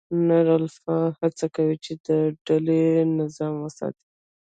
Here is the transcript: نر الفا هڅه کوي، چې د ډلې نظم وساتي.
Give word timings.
نر 0.27 0.47
الفا 0.59 0.97
هڅه 1.19 1.45
کوي، 1.55 1.75
چې 1.85 1.93
د 2.05 2.07
ډلې 2.45 2.83
نظم 3.17 3.53
وساتي. 3.63 4.03